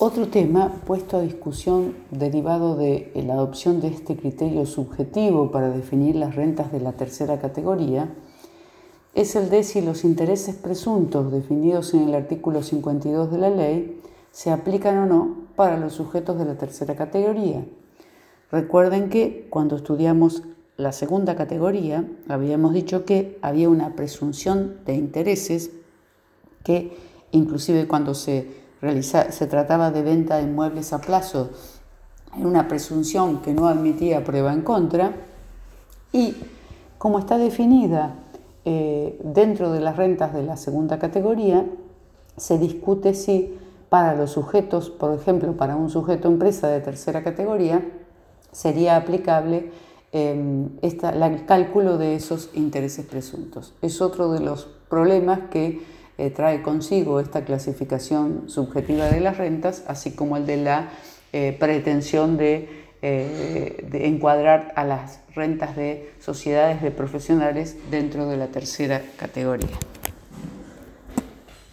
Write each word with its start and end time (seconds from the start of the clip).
Otro 0.00 0.28
tema 0.28 0.80
puesto 0.86 1.16
a 1.16 1.22
discusión 1.22 1.96
derivado 2.12 2.76
de 2.76 3.10
la 3.26 3.34
adopción 3.34 3.80
de 3.80 3.88
este 3.88 4.16
criterio 4.16 4.64
subjetivo 4.64 5.50
para 5.50 5.70
definir 5.70 6.14
las 6.14 6.36
rentas 6.36 6.70
de 6.70 6.78
la 6.78 6.92
tercera 6.92 7.40
categoría 7.40 8.08
es 9.16 9.34
el 9.34 9.50
de 9.50 9.64
si 9.64 9.80
los 9.80 10.04
intereses 10.04 10.54
presuntos 10.54 11.32
definidos 11.32 11.94
en 11.94 12.08
el 12.08 12.14
artículo 12.14 12.62
52 12.62 13.32
de 13.32 13.38
la 13.38 13.50
ley 13.50 14.00
se 14.30 14.52
aplican 14.52 14.98
o 14.98 15.06
no 15.06 15.36
para 15.56 15.76
los 15.76 15.94
sujetos 15.94 16.38
de 16.38 16.44
la 16.44 16.54
tercera 16.54 16.94
categoría. 16.94 17.64
Recuerden 18.52 19.10
que 19.10 19.48
cuando 19.50 19.74
estudiamos 19.74 20.44
la 20.76 20.92
segunda 20.92 21.34
categoría 21.34 22.08
habíamos 22.28 22.72
dicho 22.72 23.04
que 23.04 23.36
había 23.42 23.68
una 23.68 23.96
presunción 23.96 24.76
de 24.86 24.94
intereses 24.94 25.72
que 26.62 26.96
inclusive 27.32 27.88
cuando 27.88 28.14
se 28.14 28.57
se 28.80 29.46
trataba 29.46 29.90
de 29.90 30.02
venta 30.02 30.36
de 30.36 30.44
inmuebles 30.44 30.92
a 30.92 30.98
plazo 30.98 31.50
en 32.36 32.46
una 32.46 32.68
presunción 32.68 33.40
que 33.42 33.52
no 33.52 33.68
admitía 33.68 34.22
prueba 34.24 34.52
en 34.52 34.62
contra 34.62 35.12
y 36.12 36.36
como 36.98 37.18
está 37.18 37.38
definida 37.38 38.14
eh, 38.64 39.18
dentro 39.22 39.72
de 39.72 39.80
las 39.80 39.96
rentas 39.96 40.34
de 40.34 40.42
la 40.42 40.56
segunda 40.56 40.98
categoría, 40.98 41.64
se 42.36 42.58
discute 42.58 43.14
si 43.14 43.56
para 43.88 44.14
los 44.14 44.32
sujetos, 44.32 44.90
por 44.90 45.14
ejemplo, 45.14 45.56
para 45.56 45.76
un 45.76 45.88
sujeto 45.88 46.28
empresa 46.28 46.68
de 46.68 46.80
tercera 46.80 47.24
categoría, 47.24 47.82
sería 48.52 48.96
aplicable 48.96 49.70
em, 50.12 50.70
el 50.82 51.44
cálculo 51.46 51.98
de 51.98 52.14
esos 52.14 52.50
intereses 52.54 53.06
presuntos. 53.06 53.74
Es 53.80 54.02
otro 54.02 54.32
de 54.32 54.40
los 54.40 54.66
problemas 54.88 55.40
que 55.50 55.82
eh, 56.18 56.30
trae 56.30 56.62
consigo 56.62 57.20
esta 57.20 57.44
clasificación 57.44 58.48
subjetiva 58.48 59.06
de 59.06 59.20
las 59.20 59.38
rentas, 59.38 59.84
así 59.86 60.10
como 60.10 60.36
el 60.36 60.46
de 60.46 60.56
la 60.56 60.90
eh, 61.32 61.56
pretensión 61.58 62.36
eh, 62.40 62.68
de, 63.00 64.06
encuadrar 64.06 64.72
a 64.74 64.82
las 64.82 65.20
rentas 65.34 65.76
de 65.76 66.10
sociedades 66.18 66.82
de 66.82 66.90
profesionales 66.90 67.76
dentro 67.90 68.28
de 68.28 68.36
la 68.36 68.48
tercera 68.48 69.00
categoría. 69.16 69.78